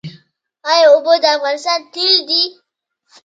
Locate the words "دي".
2.29-2.43